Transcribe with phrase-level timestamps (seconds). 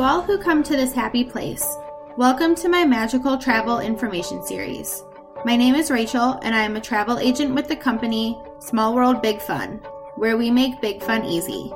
[0.00, 1.76] To all who come to this happy place,
[2.16, 5.04] welcome to my magical travel information series.
[5.44, 9.20] My name is Rachel, and I am a travel agent with the company Small World
[9.20, 9.78] Big Fun,
[10.16, 11.70] where we make big fun easy.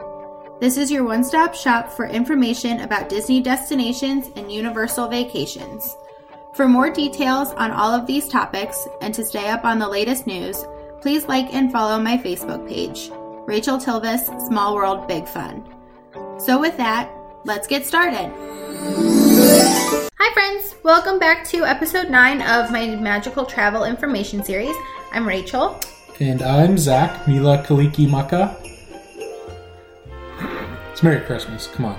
[0.59, 5.95] This is your one stop shop for information about Disney destinations and Universal vacations.
[6.55, 10.27] For more details on all of these topics and to stay up on the latest
[10.27, 10.65] news,
[11.03, 13.11] please like and follow my Facebook page,
[13.47, 15.63] Rachel Tilvis Small World Big Fun.
[16.39, 18.33] So, with that, let's get started.
[20.19, 20.75] Hi, friends!
[20.83, 24.75] Welcome back to episode 9 of my magical travel information series.
[25.13, 25.79] I'm Rachel.
[26.21, 28.57] And I'm Zach, Mele Kalikimaka.
[30.93, 31.99] It's Merry Christmas, come on.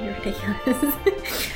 [0.00, 0.94] You're ridiculous.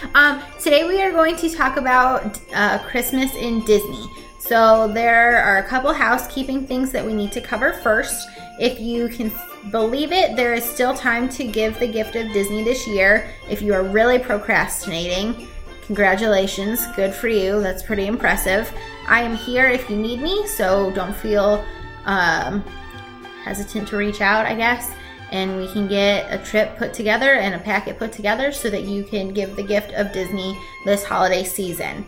[0.15, 4.05] um, today we are going to talk about uh, Christmas in Disney.
[4.41, 8.29] So there are a couple housekeeping things that we need to cover first.
[8.59, 9.31] If you can
[9.71, 13.29] believe it, there is still time to give the gift of Disney this year.
[13.49, 15.49] If you are really procrastinating,
[15.87, 17.61] congratulations, good for you.
[17.61, 18.73] That's pretty impressive.
[19.07, 21.65] I am here if you need me, so don't feel
[22.05, 22.63] um,
[23.45, 24.93] hesitant to reach out, I guess
[25.31, 28.85] and we can get a trip put together and a packet put together so that
[28.85, 32.07] you can give the gift of Disney this holiday season.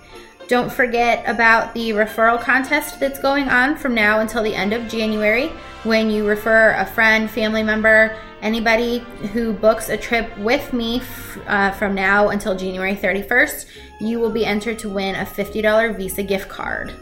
[0.51, 4.89] Don't forget about the referral contest that's going on from now until the end of
[4.89, 5.47] January.
[5.85, 8.99] When you refer a friend, family member, anybody
[9.33, 11.03] who books a trip with me
[11.47, 13.67] uh, from now until January 31st,
[14.01, 16.93] you will be entered to win a $50 Visa gift card.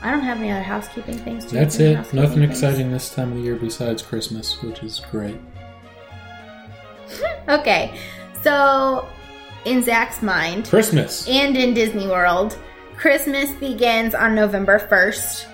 [0.00, 1.46] I don't have any other housekeeping things.
[1.46, 1.96] to That's it.
[2.14, 2.50] Nothing things?
[2.52, 5.40] exciting this time of the year besides Christmas, which is great.
[7.48, 7.98] okay,
[8.44, 9.08] so
[9.64, 12.58] in Zach's mind, Christmas, and in Disney World,
[12.96, 15.46] Christmas begins on November 1st.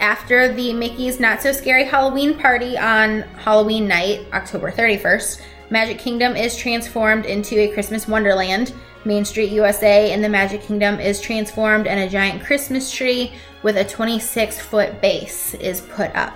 [0.00, 6.36] After the Mickey's Not So Scary Halloween party on Halloween night, October 31st, Magic Kingdom
[6.36, 8.74] is transformed into a Christmas wonderland.
[9.04, 13.76] Main Street USA in the Magic Kingdom is transformed and a giant Christmas tree with
[13.76, 16.34] a 26 foot base is put up.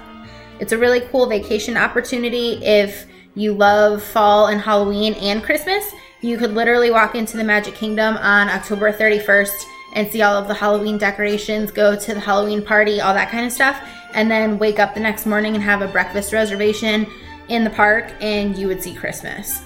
[0.58, 5.92] It's a really cool vacation opportunity if you love fall and Halloween and Christmas.
[6.20, 10.48] You could literally walk into the Magic Kingdom on October 31st and see all of
[10.48, 13.82] the Halloween decorations, go to the Halloween party, all that kind of stuff,
[14.14, 17.06] and then wake up the next morning and have a breakfast reservation
[17.48, 19.62] in the park and you would see Christmas.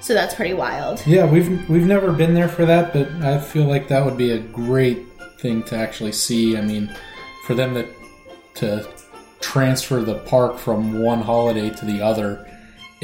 [0.00, 1.02] So that's pretty wild.
[1.06, 4.32] Yeah, we've we've never been there for that, but I feel like that would be
[4.32, 5.06] a great
[5.38, 6.58] thing to actually see.
[6.58, 6.94] I mean,
[7.46, 7.88] for them to
[8.56, 8.88] to
[9.40, 12.46] transfer the park from one holiday to the other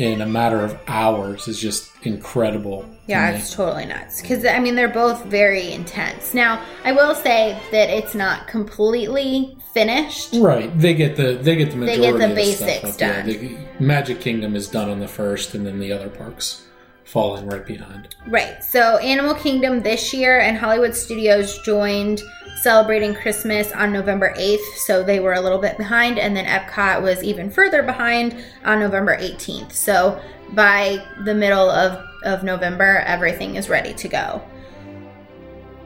[0.01, 2.89] in a matter of hours is just incredible.
[3.07, 4.23] Yeah, it's totally nuts.
[4.23, 6.33] Because, I mean, they're both very intense.
[6.33, 10.35] Now, I will say that it's not completely finished.
[10.37, 10.77] Right.
[10.79, 13.27] They get the they get the majority They get the basics done.
[13.27, 16.65] The Magic Kingdom is done on the first, and then the other parks
[17.11, 18.15] falling right behind.
[18.27, 18.63] Right.
[18.63, 22.23] So, Animal Kingdom this year and Hollywood Studios joined
[22.57, 27.03] celebrating Christmas on November 8th, so they were a little bit behind, and then Epcot
[27.03, 29.73] was even further behind on November 18th.
[29.73, 30.21] So
[30.53, 34.43] by the middle of, of November, everything is ready to go.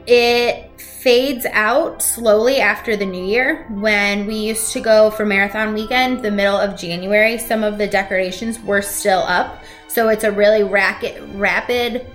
[0.05, 3.65] It fades out slowly after the new year.
[3.69, 7.87] When we used to go for marathon weekend, the middle of January, some of the
[7.87, 9.63] decorations were still up.
[9.95, 12.05] So it's a really rapid, rapid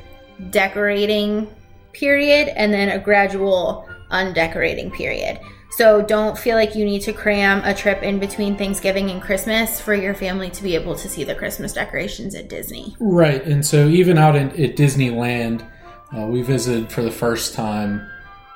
[0.51, 1.49] decorating
[1.95, 5.41] period and then a gradual undecorating period.
[5.79, 9.81] So don't feel like you need to cram a trip in between Thanksgiving and Christmas
[9.81, 12.95] for your family to be able to see the Christmas decorations at Disney.
[13.01, 13.43] Right.
[13.47, 15.67] And so even out in, at Disneyland,
[16.15, 18.07] uh, we visited for the first time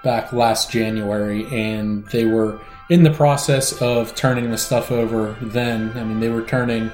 [0.03, 2.61] back last January, and they were
[2.91, 5.97] in the process of turning the stuff over then.
[5.97, 6.93] I mean, they were turning.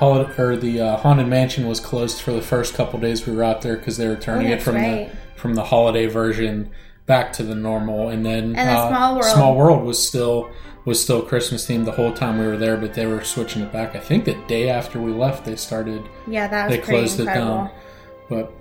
[0.00, 3.62] Or the uh, haunted mansion was closed for the first couple days we were out
[3.62, 5.10] there because they were turning oh, it from right.
[5.10, 6.70] the from the holiday version
[7.06, 9.24] back to the normal, and then and uh, Small World.
[9.24, 10.50] Small World was still
[10.84, 13.72] was still Christmas themed the whole time we were there, but they were switching it
[13.72, 13.96] back.
[13.96, 16.08] I think the day after we left, they started.
[16.28, 17.46] Yeah, that was they closed incredible.
[17.46, 17.70] it down.
[18.28, 18.52] But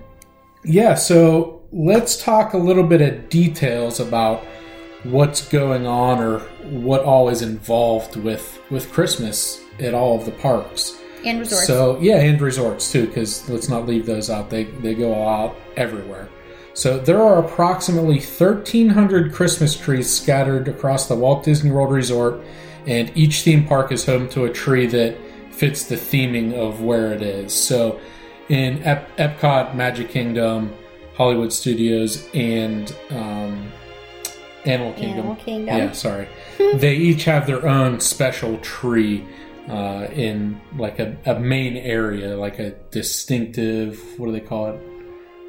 [0.64, 4.44] yeah, so let's talk a little bit of details about
[5.04, 10.32] what's going on or what all is involved with with Christmas at all of the
[10.32, 11.68] parks and resorts.
[11.68, 14.50] So yeah, and resorts too, because let's not leave those out.
[14.50, 16.30] They they go out everywhere.
[16.74, 22.40] So there are approximately 1,300 Christmas trees scattered across the Walt Disney World Resort,
[22.86, 25.18] and each theme park is home to a tree that
[25.50, 27.52] fits the theming of where it is.
[27.52, 28.00] So
[28.50, 30.72] in Ep- Epcot, Magic Kingdom,
[31.16, 33.72] Hollywood Studios, and um,
[34.66, 35.20] Animal Kingdom.
[35.20, 35.78] Animal Kingdom.
[35.78, 36.28] Yeah, sorry.
[36.76, 39.26] they each have their own special tree
[39.70, 44.80] uh, in like a, a main area, like a distinctive, what do they call it?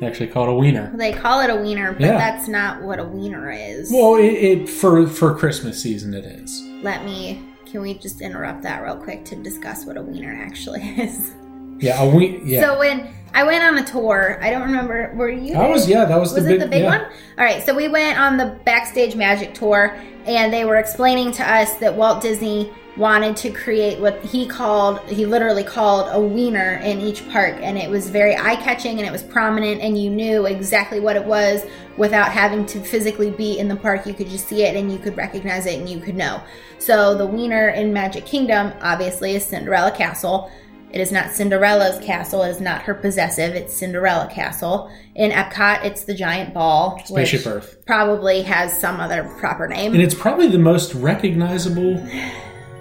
[0.00, 0.92] They actually call it a wiener.
[0.96, 2.18] They call it a wiener, but Yeah.
[2.18, 3.90] that's not what a wiener is.
[3.92, 6.62] Well, it, it for for Christmas season it is.
[6.82, 7.44] Let me.
[7.66, 11.32] Can we just interrupt that real quick to discuss what a wiener actually is?
[11.80, 12.42] Yeah, a wien.
[12.44, 15.12] Yeah, So when I went on a tour, I don't remember.
[15.16, 15.52] Were you?
[15.54, 16.88] that was yeah, that was, Was the it big the big yeah.
[16.88, 17.00] one?
[17.38, 21.48] All right, so we went on the backstage magic tour, and they were explaining to
[21.48, 26.80] us that Walt Disney wanted to create what he called, he literally called a wiener
[26.84, 30.10] in each park, and it was very eye catching and it was prominent, and you
[30.10, 31.64] knew exactly what it was
[31.96, 34.06] without having to physically be in the park.
[34.06, 36.42] You could just see it and you could recognize it and you could know.
[36.78, 40.50] So the wiener in Magic Kingdom obviously is Cinderella Castle.
[40.90, 42.42] It is not Cinderella's castle.
[42.44, 43.54] It is not her possessive.
[43.54, 44.90] It's Cinderella Castle.
[45.14, 49.92] In Epcot, it's the giant ball, Spaceship which Earth, probably has some other proper name.
[49.92, 52.02] and it's probably the most recognizable.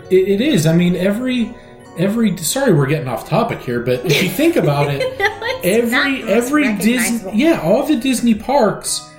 [0.10, 0.66] It, it is.
[0.66, 1.54] I mean, every
[1.98, 2.38] every.
[2.38, 6.76] Sorry, we're getting off topic here, but if you think about it, not every every
[6.78, 9.10] Disney yeah all the disney parks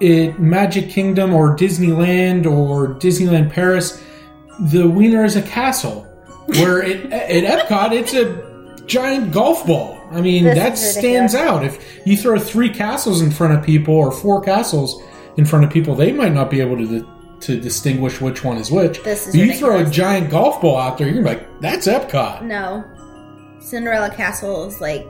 [0.00, 4.02] it magic kingdom or disneyland or disneyland paris
[4.60, 6.02] the wiener is a castle
[6.46, 11.64] where it, at epcot it's a giant golf ball i mean This that stands out
[11.64, 15.02] if you throw three castles in front of people or four castles
[15.36, 17.06] in front of people they might not be able to
[17.40, 20.98] to distinguish which one is which This is you throw a giant golf ball out
[20.98, 22.84] there you're gonna be like that's epcot no.
[23.60, 25.06] Cinderella Castle is like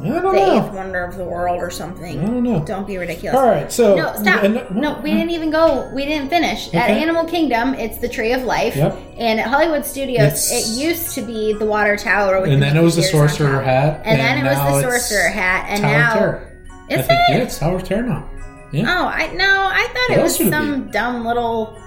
[0.00, 2.18] i don't the know eighth wonder of the world or something.
[2.18, 3.36] i don't know Don't be ridiculous.
[3.38, 4.42] all right so No, stop.
[4.42, 5.90] and- no, we didn't even go.
[5.94, 6.72] We didn't finish.
[6.74, 8.74] At Animal Kingdom, it's the Tree of Life.
[8.74, 8.98] Yep.
[9.18, 12.40] And at Hollywood Studios, It's- it used to be the Water Tower.
[12.40, 14.48] With and the then it was the Mickey ears on sorcerer hat, And, then it
[14.48, 16.48] was the sorcerer hat, and Tower now Terror.
[16.90, 17.30] I is think, it?
[17.30, 18.30] Yeah, it's Tower of Terror now.
[18.72, 18.84] Yeah.
[18.88, 21.78] Oh, I no, I thought What it was it some dumb little,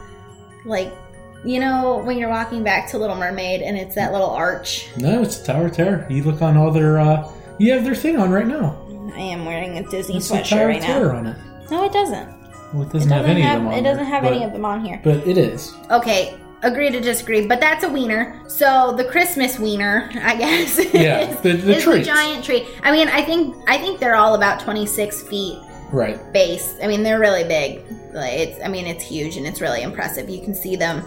[0.65, 0.93] like,
[1.43, 4.87] you know, when you're walking back to Little Mermaid and it's that little arch.
[4.97, 6.05] No, it's Tower of Terror.
[6.09, 6.99] You look on all their.
[6.99, 7.29] Uh,
[7.59, 8.81] you have their thing on right now.
[9.15, 11.19] I am wearing a Disney It's the sweatshirt Tower right of Terror now.
[11.19, 11.37] on it.
[11.71, 12.27] No, it doesn't.
[12.73, 13.57] Well, it It doesn't doesn't have any have.
[13.57, 14.99] of them on it doesn't there, have but, any of them on here.
[15.03, 15.73] But it is.
[15.91, 18.41] Okay, agree to disagree, but that's a wiener.
[18.47, 20.77] So the Christmas wiener, I guess.
[20.93, 22.07] Yeah, is, the- the is treats.
[22.07, 22.67] giant tree.
[22.83, 25.59] I mean, I think I think they're all about 26 feet
[25.91, 26.19] Right.
[26.33, 26.75] base.
[26.83, 27.81] I mean, they're really big.
[28.13, 30.29] Like, It's I mean, it's huge and it's really impressive.
[30.29, 31.01] You can see them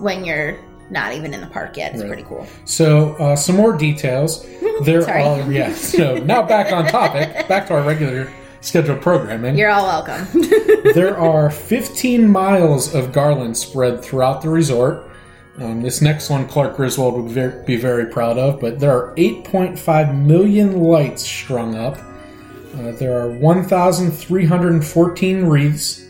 [0.00, 0.58] when you're
[0.90, 1.92] not even in the park yet.
[1.92, 2.08] It's Right.
[2.08, 2.46] pretty cool.
[2.64, 4.46] So, uh, some more details.
[4.82, 5.50] There are.
[5.52, 5.72] Yeah.
[5.72, 7.46] So, now back on topic.
[7.48, 8.28] Back to our regular
[8.60, 9.56] scheduled programming.
[9.56, 10.26] You're all welcome.
[10.94, 15.08] there are 15 miles of garland spread throughout the resort.
[15.58, 20.12] Um, this next one, Clark Griswold would be very proud of, but there are 8.5
[20.26, 21.96] million lights strung up.
[22.74, 26.04] Uh, there are 1,314 wreaths.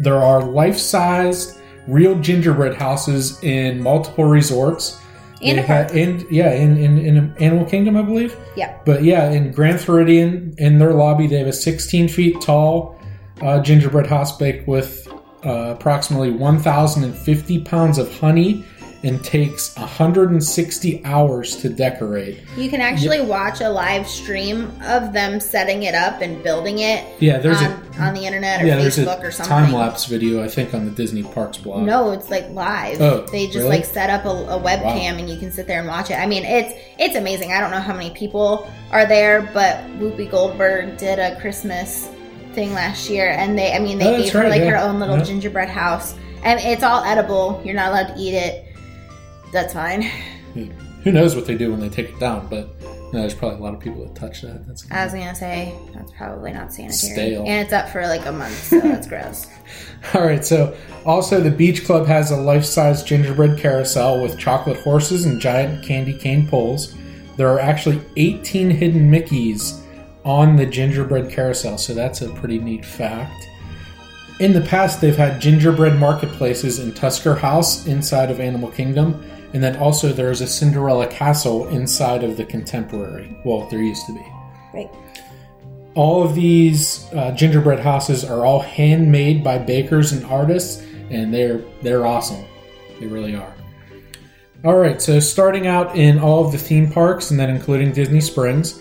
[0.00, 4.98] There are life sized, real gingerbread houses in multiple resorts.
[5.42, 5.90] And They a park.
[5.90, 8.36] ha- in, yeah, in, in, in Animal Kingdom, I believe.
[8.56, 8.76] yeah.
[8.84, 12.98] But yeah, in Grand Floridian, in their lobby, they have a 16 feet tall
[13.40, 15.06] uh, gingerbread house baked with
[15.44, 18.64] uh, approximately 1,050 pounds of honey
[19.04, 22.40] and takes 160 hours to decorate.
[22.56, 27.04] You can actually watch a live stream of them setting it up and building it
[27.20, 29.50] Yeah, there's on, a on the internet or yeah, there's Facebook a or something.
[29.56, 31.84] time lapse video I think on the Disney Parks blog.
[31.84, 33.00] No, it's like live.
[33.00, 33.68] Oh, they just really?
[33.76, 35.18] like set up a, a webcam Wow.
[35.18, 36.14] and you can sit there and watch it.
[36.14, 37.52] I mean, it's it's amazing.
[37.52, 42.08] I don't know how many people are there, but Whoopi Goldberg did a Christmas
[42.52, 44.70] thing last year, and they, I mean, they Oh, gave her right, like yeah.
[44.70, 45.24] her own little Yeah.
[45.24, 47.60] gingerbread house, and it's all edible.
[47.64, 48.64] You're not allowed to eat it.
[49.52, 50.02] That's fine.
[50.54, 50.70] Hmm.
[51.04, 52.48] Who knows what they do when they take it down?
[52.48, 54.66] But you know, there's probably a lot of people that touch that.
[54.66, 57.44] That's I was gonna say that's probably not sanitary, Stale.
[57.46, 59.46] and it's up for like a month, so that's gross.
[60.14, 60.76] All right, so
[61.06, 66.12] also the Beach Club has a life-size gingerbread carousel with chocolate horses and giant candy
[66.12, 66.94] cane poles.
[67.36, 69.80] There are actually 18 hidden Mickeys
[70.24, 73.48] on the gingerbread carousel, so that's a pretty neat fact.
[74.40, 79.62] In the past, they've had gingerbread marketplaces in Tusker House inside of Animal Kingdom, and
[79.62, 83.36] then also there's a Cinderella Castle inside of the Contemporary.
[83.44, 84.26] Well, there used to be.
[84.74, 84.90] Right.
[85.94, 91.62] All of these uh, gingerbread houses are all handmade by bakers and artists, and they're
[91.82, 92.44] they're awesome.
[93.00, 93.54] They really are.
[94.64, 98.20] All right, so starting out in all of the theme parks, and then including Disney
[98.20, 98.80] Springs,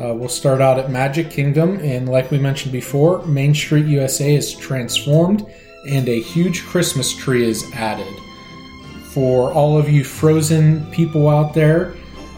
[0.00, 4.34] uh, we'll start out at Magic Kingdom, and like we mentioned before, Main Street USA
[4.34, 5.44] is transformed,
[5.86, 8.12] and a huge Christmas tree is added.
[9.18, 11.92] For all of you Frozen people out there,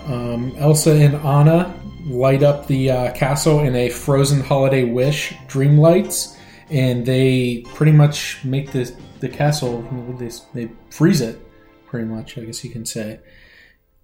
[0.06, 5.76] um, Elsa and Anna light up the uh, castle in a Frozen Holiday Wish dream
[5.76, 6.38] lights,
[6.70, 9.82] and they pretty much make the the castle.
[10.18, 11.38] They, they freeze it,
[11.84, 12.38] pretty much.
[12.38, 13.20] I guess you can say.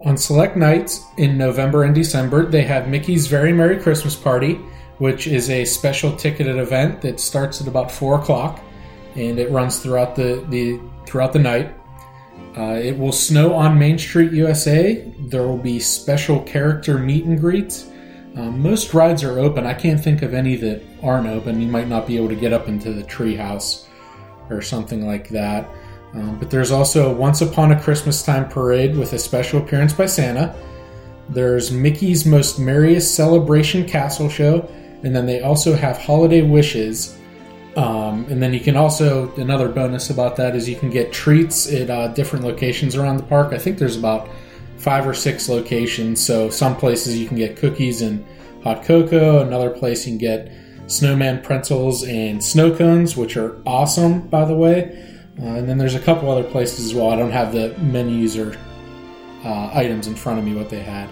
[0.02, 4.56] On select nights in November and December, they have Mickey's Very Merry Christmas Party,
[4.98, 8.62] which is a special ticketed event that starts at about four o'clock,
[9.14, 11.74] and it runs throughout the, the throughout the night.
[12.56, 15.12] Uh, it will snow on Main Street, USA.
[15.18, 17.90] There will be special character meet and greets.
[18.34, 19.66] Um, most rides are open.
[19.66, 21.60] I can't think of any that aren't open.
[21.60, 23.86] You might not be able to get up into the treehouse
[24.48, 25.68] or something like that.
[26.14, 29.92] Um, but there's also a Once Upon a Christmas Time parade with a special appearance
[29.92, 30.54] by Santa.
[31.28, 34.68] There's Mickey's Most Merriest Celebration Castle Show,
[35.02, 37.18] and then they also have Holiday Wishes.
[37.76, 41.70] Um, and then you can also another bonus about that is you can get treats
[41.70, 43.52] at uh, different locations around the park.
[43.52, 44.28] I think there's about
[44.78, 46.24] five or six locations.
[46.24, 48.24] So some places you can get cookies and
[48.62, 49.46] hot cocoa.
[49.46, 50.52] Another place you can get
[50.86, 55.14] snowman pretzels and snow cones, which are awesome, by the way.
[55.38, 57.10] Uh, and then there's a couple other places as well.
[57.10, 58.56] I don't have the menus or
[59.44, 61.08] uh, items in front of me what they had,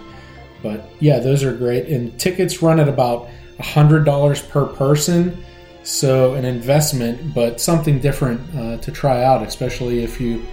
[0.62, 1.88] but yeah, those are great.
[1.88, 3.28] And tickets run at about
[3.60, 5.44] hundred dollars per person,
[5.84, 10.44] so an investment, but something different uh, to try out, especially if you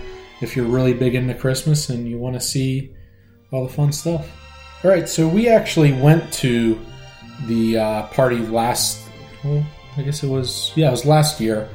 [0.42, 2.96] if you're really big into Christmas and you want to see
[3.52, 4.30] all the fun stuff.
[4.84, 6.80] All right, so we actually went to
[7.46, 9.08] the uh, party last.
[9.44, 9.66] Well,
[9.98, 11.70] I guess it was yeah, it was last year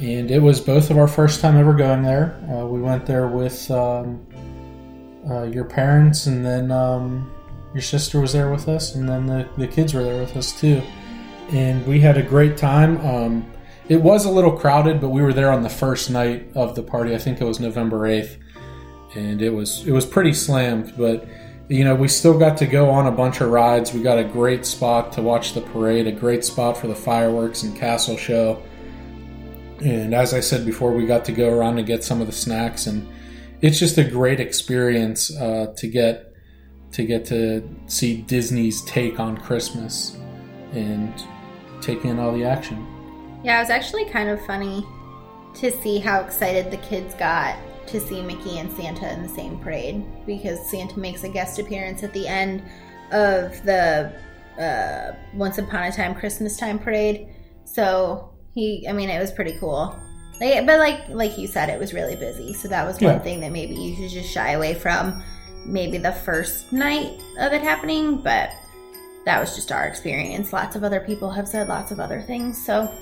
[0.00, 2.40] and it was both of our first time ever going there.
[2.50, 4.26] Uh, we went there with um,
[5.28, 7.30] uh, your parents, and then um,
[7.74, 10.58] your sister was there with us, and then the, the kids were there with us
[10.58, 10.82] too.
[11.52, 13.04] And we had a great time.
[13.04, 13.52] Um,
[13.88, 16.82] it was a little crowded, but we were there on the first night of the
[16.82, 17.14] party.
[17.14, 18.38] I think it was November eighth,
[19.14, 20.94] and it was it was pretty slammed.
[20.96, 21.26] But
[21.68, 23.92] you know, we still got to go on a bunch of rides.
[23.92, 27.64] We got a great spot to watch the parade, a great spot for the fireworks
[27.64, 28.62] and castle show
[29.82, 32.32] and as I said before, we got to go around and get some of the
[32.32, 33.08] snacks, and
[33.60, 36.34] it's just a great experience uh, to get
[36.92, 40.16] to get to see Disney's take on Christmas
[40.72, 41.14] and
[41.80, 42.86] take in all the action.
[43.44, 44.86] Yeah, it was actually kind of funny
[45.54, 47.56] to see how excited the kids got
[47.86, 52.02] to see Mickey and Santa in the same parade because Santa makes a guest appearance
[52.02, 52.62] at the end
[53.10, 54.12] of the
[54.58, 57.28] uh, Once Upon a Time Christmas Time parade.
[57.64, 59.98] So he, I mean, it was pretty cool.
[60.40, 62.52] Like, but like like you said, it was really busy.
[62.54, 63.18] So that was one Yeah.
[63.20, 65.22] thing that maybe you should just shy away from.
[65.66, 68.50] Maybe the first night of it happening, but
[69.24, 70.52] that was just our experience.
[70.52, 72.64] Lots of other people have said lots of other things.
[72.64, 72.92] So,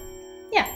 [0.53, 0.69] yeah.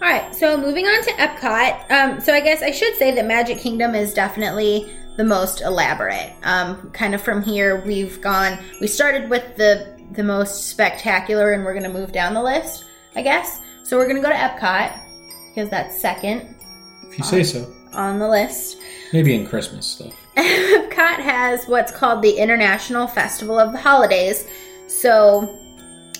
[0.00, 0.34] All right.
[0.34, 1.90] So moving on to Epcot.
[1.90, 6.34] Um, so I guess I should say that Magic Kingdom is definitely the most elaborate.
[6.42, 8.58] Um, kind of from here, we've gone.
[8.80, 12.84] We started with the the most spectacular, and we're going to move down the list.
[13.16, 13.60] I guess.
[13.82, 15.00] So we're going to go to Epcot
[15.54, 16.54] because that's second
[17.08, 18.78] If you say so, on the list.
[19.12, 20.14] maybe in Christmas stuff.
[20.36, 24.46] Epcot has what's called the International Festival of the Holidays.
[24.86, 25.58] So,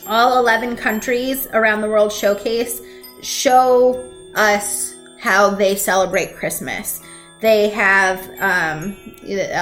[0.06, 2.80] all 11 countries around the world showcase
[3.22, 7.00] show us how they celebrate Christmas.
[7.40, 8.96] They have um,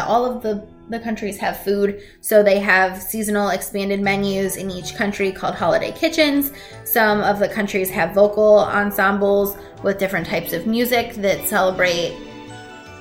[0.06, 4.94] all of the the countries have food, so they have seasonal expanded menus in each
[4.96, 6.52] country called holiday kitchens.
[6.84, 12.14] Some of the countries have vocal ensembles with different types of music that celebrate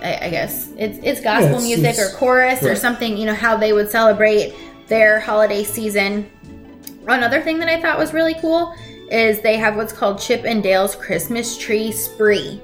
[0.01, 3.17] I, I guess it's it's gospel Yeah, it's- music it's- or chorus or something.
[3.17, 4.53] You know how they would celebrate
[4.87, 6.29] their holiday season.
[7.07, 8.73] Another thing that I thought was really cool
[9.11, 12.61] is they have what's called Chip and Dale's Christmas Tree Spree.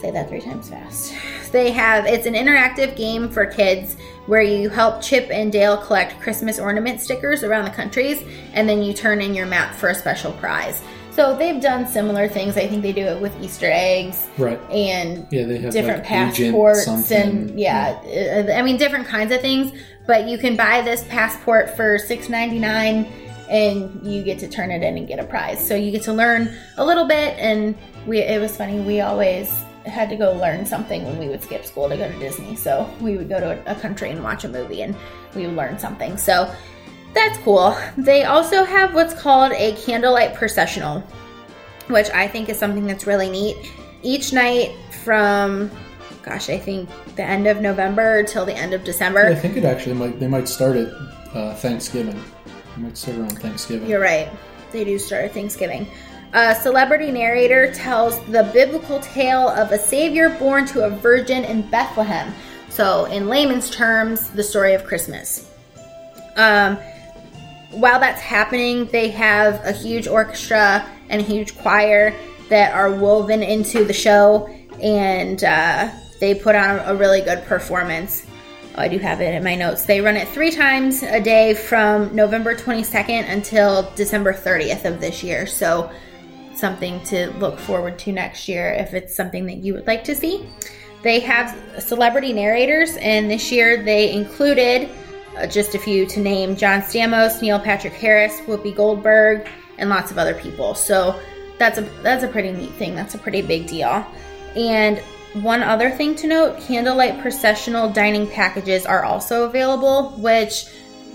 [0.00, 1.14] Say that three times fast.
[1.52, 3.96] They have it's an interactive game for kids
[4.26, 8.22] where you help Chip and Dale collect Christmas ornament stickers around the countries,
[8.54, 10.82] and then you turn in your map for a special prize.
[11.10, 12.56] So they've done similar things.
[12.56, 14.58] I think they do it with Easter eggs Right.
[14.68, 18.00] and Yeah, they have different like, passports and yeah,
[18.48, 19.72] uh, I mean different kinds of things.
[20.06, 23.06] But you can buy this passport for six ninety nine,
[23.48, 25.66] and you get to turn it in and get a prize.
[25.66, 28.80] So you get to learn a little bit, and we it was funny.
[28.80, 29.50] We always
[29.86, 32.56] had to go learn something when we would skip school to go to Disney.
[32.56, 34.94] So we would go to a country and watch a movie, and
[35.34, 36.16] we would learn something.
[36.16, 36.54] So
[37.14, 37.76] that's cool.
[37.96, 41.00] They also have what's called a candlelight processional,
[41.88, 43.56] which I think is something that's really neat.
[44.02, 44.72] Each night
[45.04, 45.70] from,
[46.22, 48.84] gosh, I think the end of November till the end of
[49.30, 50.18] Yeah, I think it actually might.
[50.18, 50.88] They might start at
[51.34, 52.22] uh, Thanksgiving.
[52.76, 53.88] They might start around Thanksgiving.
[53.88, 54.30] You're right.
[54.72, 55.86] They do start at Thanksgiving.
[56.32, 61.62] A celebrity narrator tells the biblical tale of a savior born to a virgin in
[61.70, 62.34] Bethlehem.
[62.70, 65.48] So, in layman's terms, the story of Christmas.
[66.36, 66.76] Um,
[67.70, 72.12] while that's happening, they have a huge orchestra and a huge choir
[72.48, 74.48] that are woven into the show,
[74.82, 75.88] and uh,
[76.24, 78.26] they put on a really good performance.
[78.76, 79.84] Oh, I do have it in my notes.
[79.84, 85.22] They run it three times a day from November 22nd until December 30th of this
[85.22, 85.46] year.
[85.46, 85.92] So,
[86.54, 90.14] something to look forward to next year if it's something that you would like to
[90.14, 90.48] see.
[91.02, 94.88] They have celebrity narrators, and this year they included
[95.36, 100.10] uh, just a few to name John Stamos, Neil Patrick Harris, Whoopi Goldberg, and lots
[100.10, 100.74] of other people.
[100.74, 101.20] So
[101.58, 102.94] that's a that's a pretty neat thing.
[102.94, 104.06] That's a pretty big deal.
[104.56, 105.02] And
[105.34, 110.66] one other thing to note, candlelight processional dining packages are also available, which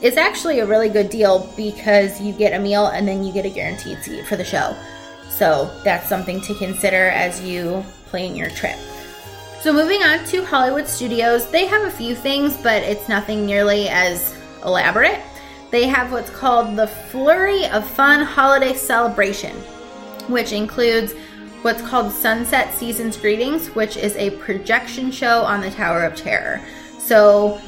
[0.02, 3.46] is actually a really good deal because you get a meal and then you get
[3.46, 4.76] a guaranteed seat for the show.
[5.30, 8.78] So that's something to consider as you plan your trip.
[9.62, 13.88] So moving on to Hollywood Studios, they have a few things, but it's nothing nearly
[13.90, 14.36] as
[14.66, 15.20] elaborate.
[15.70, 19.56] They have what's called the Flurry of Fun Holiday Celebration,
[20.28, 21.14] which includes
[21.62, 26.62] what's called Sunset Seasons Greetings, which is a projection show on the Tower of Terror.
[26.98, 27.60] So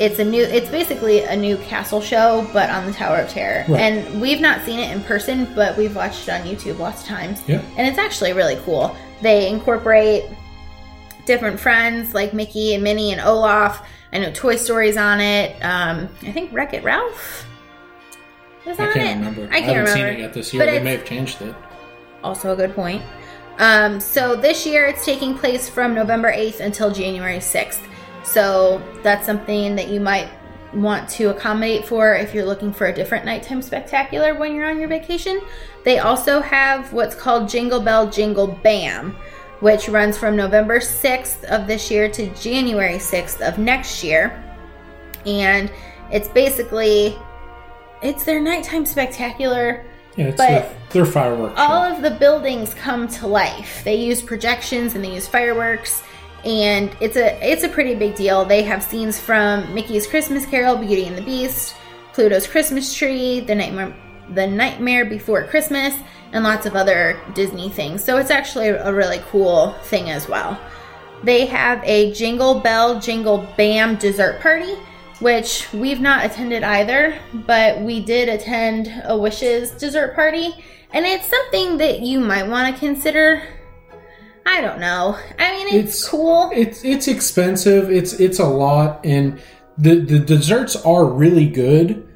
[0.00, 3.64] it's a new it's basically a new castle show but on the Tower of Terror.
[3.68, 3.80] Right.
[3.80, 7.08] And we've not seen it in person, but we've watched it on YouTube lots of
[7.08, 7.42] times.
[7.46, 7.62] Yeah.
[7.76, 8.96] And it's actually really cool.
[9.22, 10.24] They incorporate
[11.26, 13.86] different friends like Mickey and Minnie and Olaf.
[14.12, 15.52] I know Toy stories on it.
[15.64, 17.46] Um, I think Wreck It Ralph
[18.66, 19.26] is on I can't it.
[19.28, 19.42] remember.
[19.54, 19.92] I can't haven't remember.
[19.92, 20.64] seen it yet this year.
[20.64, 21.54] But They may have changed it.
[22.24, 23.02] also a good point.
[23.58, 27.80] Um, so this year it's taking place from November 8th until January 6th.
[28.24, 30.28] So that's something that you might
[30.74, 34.78] want to accommodate for if you're looking for a different nighttime spectacular when you're on
[34.78, 35.40] your vacation.
[35.84, 39.16] They also have what's called Jingle Bell Jingle Bam,
[39.60, 44.42] which runs from November 6th of this year to January 6th of next year.
[45.26, 45.70] And
[46.10, 47.18] it's basically
[48.02, 49.84] it's their nighttime spectacular
[50.16, 51.54] Yeah, it's But their, their fireworks.
[51.58, 51.96] all show.
[51.96, 53.82] of the buildings come to life.
[53.84, 56.02] They use projections and they use fireworks,
[56.44, 58.44] and it's a it's a pretty big deal.
[58.44, 61.74] They have scenes from Mickey's Christmas Carol, Beauty and the Beast,
[62.12, 63.94] Pluto's Christmas Tree, The Nightmare
[64.34, 65.94] The Nightmare Before Christmas,
[66.32, 68.04] and lots of other Disney things.
[68.04, 70.58] So it's actually a really cool thing as well.
[71.24, 74.74] They have a Jingle Bell Jingle Bam dessert party,
[75.22, 80.52] which we've not attended either, but we did attend a Wishes dessert party,
[80.92, 83.42] and it's something that you might want to consider.
[84.44, 85.16] I don't know.
[85.38, 86.50] I mean, it's, It's- cool.
[86.52, 87.90] It's it's expensive.
[87.90, 89.40] It's it's a lot, and
[89.78, 92.08] the the desserts are really good.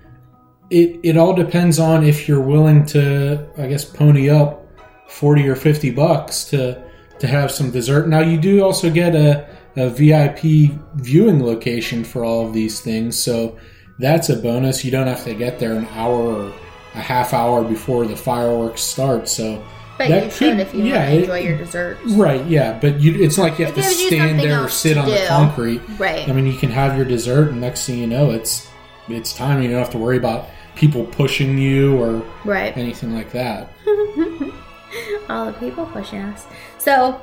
[0.70, 4.66] It it all depends on if you're willing to, I guess, pony up
[5.08, 6.82] forty or fifty bucks to
[7.20, 8.08] to have some dessert.
[8.08, 13.18] Now you do also get a, a VIP viewing location for all of these things,
[13.18, 13.58] so
[13.98, 14.84] that's a bonus.
[14.84, 16.52] You don't have to get there an hour or
[16.94, 19.28] a half hour before the fireworks start.
[19.28, 19.62] So
[19.98, 22.12] but that you should if you yeah, want to it- enjoy your desserts.
[22.12, 25.06] Right, yeah, but you, it's like you have It to stand there or sit on
[25.08, 25.80] the concrete.
[25.98, 26.28] Right.
[26.28, 28.68] I mean, you can have your dessert, and next thing you know, it's
[29.08, 29.62] it's time.
[29.62, 32.76] You don't have to worry about people pushing you or right.
[32.76, 33.70] anything like that.
[35.28, 36.46] all the people pushing us.
[36.78, 37.20] So,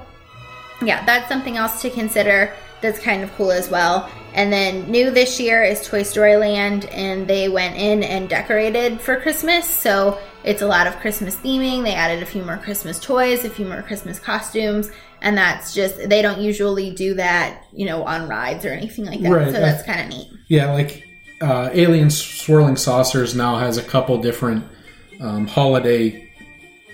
[0.88, 2.54] yeah, that's something else to consider.
[2.82, 4.10] That's kind of cool as well.
[4.34, 9.00] And then new this year is Toy Story Land, and they went in and decorated
[9.00, 9.66] for Christmas.
[9.68, 11.84] So it's a lot of Christmas theming.
[11.84, 14.92] They added a few more Christmas toys, a few more Christmas costumes,
[15.22, 19.22] and that's just they don't usually do that, you know, on rides or anything like
[19.22, 19.32] that.
[19.32, 20.28] Right, So that's kind of neat.
[20.48, 21.08] Yeah, like
[21.42, 24.66] uh, Alien Swirling Saucers now has a couple different
[25.22, 26.32] um, holiday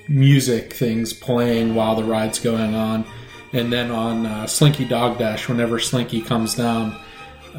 [0.07, 3.05] music things playing while the ride's going on.
[3.53, 6.95] And then on uh, Slinky Dog Dash, whenever Slinky comes down,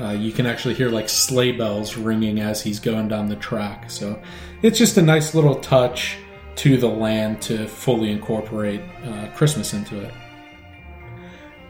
[0.00, 3.90] uh, you can actually hear like sleigh bells ringing as he's going down the track.
[3.90, 4.20] So
[4.62, 6.16] it's just a nice little touch
[6.57, 10.14] to the land to fully incorporate uh, Christmas into it.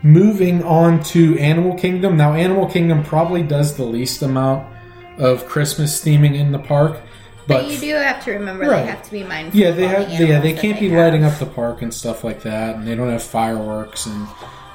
[0.02, 2.16] Moving on to Animal Kingdom.
[2.16, 4.66] Now, Animal Kingdom probably does the least amount
[5.18, 7.00] of Christmas theming in the park,
[7.50, 8.82] But, but, you do have to remember Right.
[8.84, 9.58] they have to be mindful.
[9.60, 10.98] yeah, of they have the yeah they can't be have.
[10.98, 14.26] lighting up the park and stuff like that, and they don't have fireworks and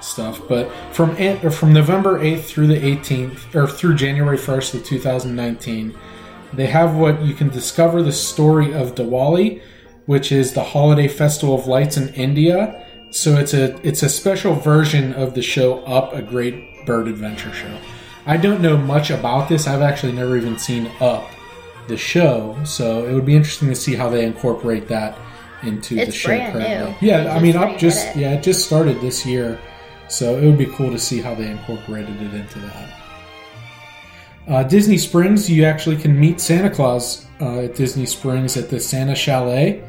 [0.02, 0.42] stuff.
[0.48, 1.12] But from
[1.44, 5.96] or from November eighth through the eighteenth, or through January first of two thousand nineteen,
[6.54, 9.62] they have what you can discover the story of Diwali,
[10.06, 12.82] which is the holiday festival of lights in India.
[13.12, 17.54] So it's a it's a special version of the show Up, a great bird adventure
[17.54, 17.78] show.
[18.28, 19.68] I don't know much about this.
[19.68, 21.30] I've actually never even seen Up,
[21.88, 22.58] the show.
[22.66, 25.18] So it would be interesting to see how they incorporate that
[25.64, 26.62] into the show currently.
[26.62, 26.96] new.
[27.02, 28.18] Yeah, They I mean Up just it.
[28.18, 29.60] yeah, it just started this year.
[30.08, 32.90] So it would be cool to see how they incorporated it into that.
[34.48, 38.80] Uh, Disney Springs, you actually can meet Santa Claus uh, at Disney Springs at the
[38.80, 39.84] Santa Chalet.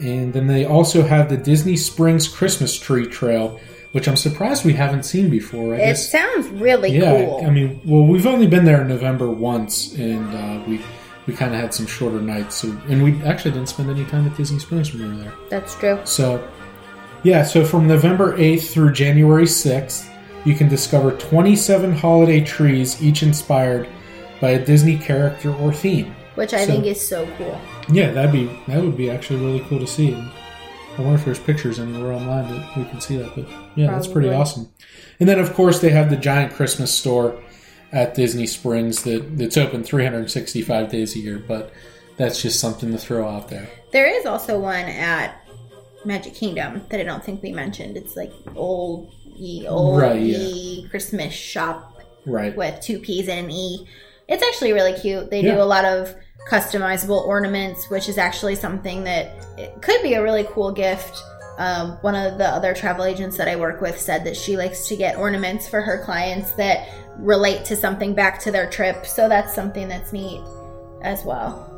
[0.00, 3.60] And then they also have the Disney Springs Christmas Tree Trail,
[3.92, 5.74] which I'm surprised we haven't seen before.
[5.74, 6.10] I It guess.
[6.10, 7.44] sounds really Yeah, cool.
[7.46, 10.80] I mean, well, we've only been there in November once, and uh, we
[11.26, 12.56] we kind of had some shorter nights.
[12.56, 15.32] So, and we actually didn't spend any time at Disney Springs when we were there.
[15.50, 16.00] That's true.
[16.04, 16.46] So,
[17.22, 20.08] yeah, so from November 8th through January 6th,
[20.44, 23.88] you can discover 27 holiday trees, each inspired
[24.40, 26.14] by a Disney character or theme.
[26.34, 27.60] Which I So- think is so cool.
[27.90, 30.12] Yeah, that'd be that would be actually really cool to see.
[30.12, 30.30] And
[30.98, 33.34] I wonder if there's pictures anywhere online that we can see that.
[33.36, 33.44] But
[33.76, 34.68] yeah, that's pretty awesome.
[35.20, 37.34] And then of course they have the giant Christmas store
[37.92, 41.38] at Disney Springs that that's open 365 days a year.
[41.38, 41.72] But
[42.16, 43.68] that's just something to throw out there.
[43.92, 45.36] There is also one at
[46.04, 47.96] Magic Kingdom that I don't think we mentioned.
[47.96, 52.56] It's like old e old Right, e Christmas shop Right.
[52.56, 53.86] with two P's and an E.
[54.28, 55.30] It's actually really cute.
[55.30, 55.54] They Yeah.
[55.54, 56.14] do a lot of
[56.50, 61.16] customizable ornaments, which is actually something that it could be a really cool gift.
[61.58, 64.88] Um, one of the other travel agents that I work with said that she likes
[64.88, 69.06] to get ornaments for her clients that relate to something back to their trip.
[69.06, 70.40] So that's something that's neat
[71.02, 71.68] as well.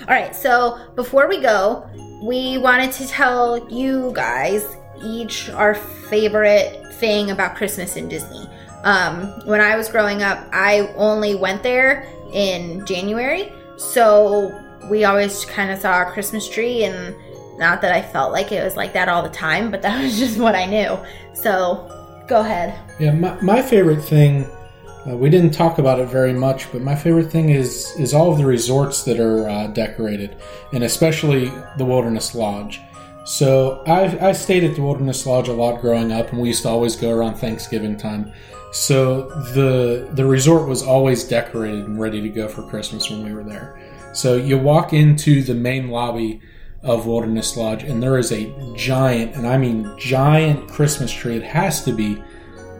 [0.00, 1.88] All right, so before we go,
[2.22, 4.64] we wanted to tell you guys
[5.04, 8.48] each our favorite thing about Christmas in Disney.
[8.84, 14.58] Um, when I was growing up, I only went there in January, so
[14.90, 17.14] we always kind of saw our Christmas tree, and
[17.58, 20.18] not that I felt like it was like that all the time, but that was
[20.18, 20.98] just what I knew.
[21.34, 22.78] So go ahead.
[22.98, 24.46] Yeah, my, my favorite thing.
[25.06, 28.32] Uh, we didn't talk about it very much, but my favorite thing is is all
[28.32, 30.36] of the resorts that are uh, decorated,
[30.72, 32.80] and especially the Wilderness Lodge.
[33.24, 36.62] So I, I stayed at the Wilderness Lodge a lot growing up, and we used
[36.62, 38.32] to always go around Thanksgiving time.
[38.72, 43.32] So the the resort was always decorated and ready to go for Christmas when we
[43.32, 43.80] were there.
[44.12, 46.40] So you walk into the main lobby
[46.82, 51.36] of Wilderness Lodge, and there is a giant, and I mean giant Christmas tree.
[51.36, 52.22] It has to be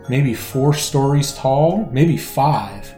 [0.08, 2.94] maybe four stories tall, maybe five.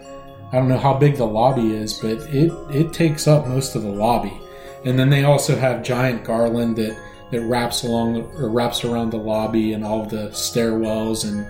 [0.53, 3.83] I don't know how big the lobby is, but it it takes up most of
[3.83, 4.41] the lobby.
[4.85, 6.97] And then they also have giant garland that
[7.31, 11.47] that wraps along or wraps around the lobby and all the stairwells and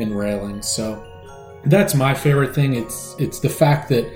[0.00, 0.66] and railings.
[0.66, 1.04] So
[1.64, 2.74] that's my favorite thing.
[2.74, 4.10] It's it's the fact that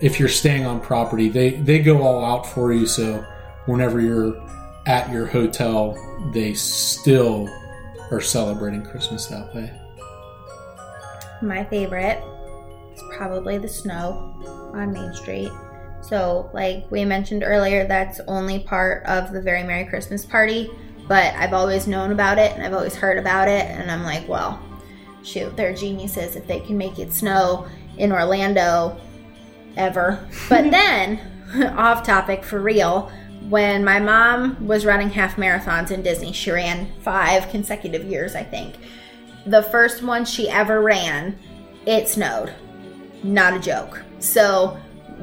[0.00, 2.86] if you're staying on property, they they go all out for you.
[2.86, 3.24] So
[3.66, 4.40] whenever you're
[4.86, 5.96] at your hotel,
[6.32, 7.48] they still
[8.10, 9.70] are celebrating Christmas that way.
[11.44, 12.22] My favorite
[12.94, 14.34] is probably the snow
[14.74, 15.52] on Main Street.
[16.00, 20.70] So, like we mentioned earlier, that's only part of the Very Merry Christmas party,
[21.06, 24.26] but I've always known about it and I've always heard about it, and I'm like,
[24.26, 24.58] well,
[25.22, 27.66] shoot, they're geniuses if they can make it snow
[27.98, 28.98] in Orlando
[29.76, 30.26] ever.
[30.48, 31.20] But then,
[31.76, 33.12] off topic for real,
[33.50, 38.44] when my mom was running half marathons in Disney, she ran five consecutive years, I
[38.44, 38.76] think
[39.46, 41.38] the first one she ever ran,
[41.86, 42.52] it snowed.
[43.22, 44.02] Not a joke.
[44.18, 44.78] So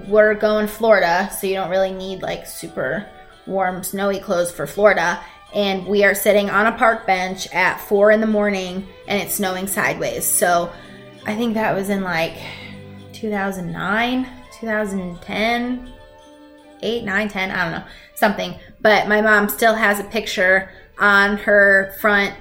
[0.07, 3.07] we're going Florida, so you don't really need like super
[3.47, 5.23] warm, snowy clothes for Florida.
[5.53, 9.35] And we are sitting on a park bench at four in the morning and it's
[9.35, 10.25] snowing sideways.
[10.25, 10.71] So
[11.25, 12.37] I think that was in like
[13.13, 14.27] 2009,
[14.59, 15.93] 2010,
[16.81, 18.55] 8, 9, 10, I don't know, something.
[18.81, 22.33] But my mom still has a picture on her front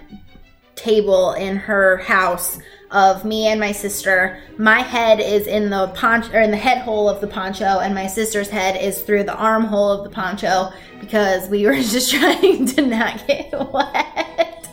[0.80, 2.58] table in her house
[2.90, 4.40] of me and my sister.
[4.58, 7.94] My head is in the poncho or in the head hole of the poncho, and
[7.94, 12.66] my sister's head is through the armhole of the poncho because we were just trying
[12.66, 14.68] to not get wet.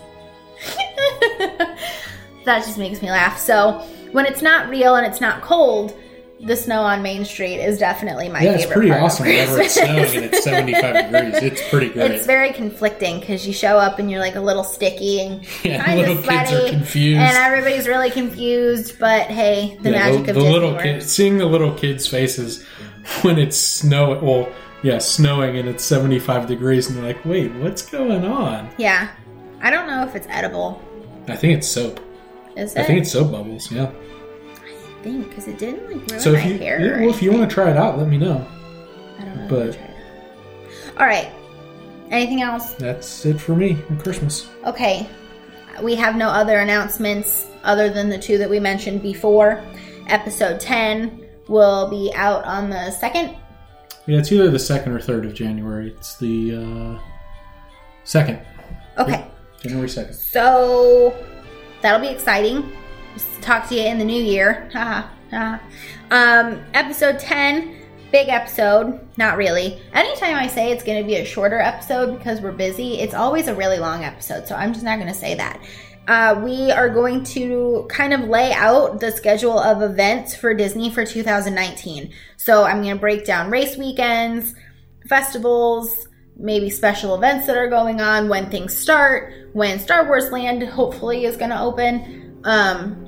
[2.45, 3.37] that just makes me laugh.
[3.37, 5.97] So when it's not real and it's not cold,
[6.39, 8.59] the snow on Main Street is definitely my yeah, favorite.
[8.59, 11.43] Yeah, it's pretty awesome whenever it's snowing and it's 75 degrees.
[11.43, 12.11] It's pretty great.
[12.11, 15.83] It's very conflicting because you show up and you're like a little sticky and Yeah,
[15.83, 17.19] kind little of kids sweaty, are confused.
[17.21, 18.99] and everybody's really confused.
[18.99, 20.83] But hey, the Yeah, magic the, of the Disney little works.
[20.83, 22.63] kid, seeing the little kids' faces
[23.23, 24.19] when it's snow.
[24.21, 24.49] Well,
[24.83, 29.09] yeah, snowing and it's 75 degrees, and they're like, "Wait, what's going on?" Yeah,
[29.59, 30.79] I don't know if it's edible.
[31.27, 31.99] I think it's soap.
[32.55, 32.79] Is it?
[32.81, 33.71] I think it's soap bubbles.
[33.71, 33.91] Yeah.
[35.03, 36.79] Think because it didn't like ruin So my if you, hair.
[36.81, 38.45] yeah, well, if you want to try it out, let me know.
[39.19, 39.47] I don't know.
[39.47, 39.93] but- if I tried
[40.99, 41.31] all right.
[42.09, 42.73] Anything else?
[42.73, 44.47] That's it for me on Christmas.
[44.65, 45.07] Okay.
[45.83, 49.61] We have no other announcements other than the two that we mentioned before.
[50.07, 53.37] Episode 10 will be out on the 2nd.
[54.07, 55.89] Yeah, it's either the second or third of January.
[55.91, 56.55] It's the
[56.97, 56.99] uh,
[58.05, 58.39] second,
[58.97, 59.27] Okay.
[59.61, 60.15] January second.
[60.15, 61.13] So
[61.81, 62.71] that'll be exciting.
[63.41, 64.69] Talk to you in the new year.
[66.09, 67.75] Um, episode 10,
[68.13, 69.05] big episode.
[69.17, 69.81] Not really.
[69.91, 73.49] Anytime I say it's going to be a shorter episode because we're busy, it's always
[73.49, 74.47] a really long episode.
[74.47, 75.61] So I'm just not going to say that.
[76.07, 80.89] uh, we are going to kind of lay out the schedule of events for Disney
[80.89, 82.13] for 2019.
[82.37, 84.53] So I'm going to break down race weekends,
[85.09, 90.63] festivals, maybe special events that are going on, when things start, when Star Wars Land
[90.63, 92.39] hopefully is going to open.
[92.45, 93.03] Um,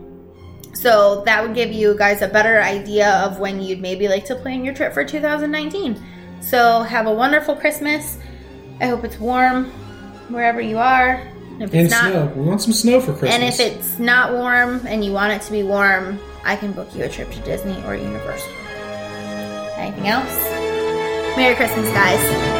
[0.82, 4.36] so that would give you guys a better idea of when you'd maybe like to
[4.36, 6.02] plan your trip for 2019.
[6.42, 8.18] So have a wonderful Christmas.
[8.80, 9.66] I hope it's warm
[10.30, 11.22] wherever you are.
[11.60, 12.32] If And it's not, snow.
[12.36, 13.34] We want some snow for Christmas.
[13.34, 16.96] and if it's not warm and you want it to be warm, I can book
[16.96, 18.54] you a trip to Disney or Universal.
[19.78, 20.34] Anything else?
[21.36, 22.59] Merry Christmas, guys.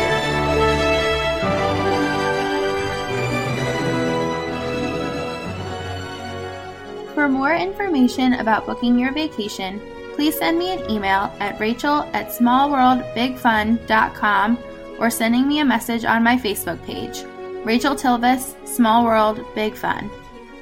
[7.20, 9.82] For more information about booking your vacation,
[10.16, 14.58] please send me an email at rachel at smallworldbigfun.com
[15.00, 17.26] or sending me a message on my Facebook page.
[17.66, 20.10] Rachel Tilvis, Small World Big Fun.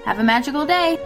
[0.03, 0.97] Have a magical day!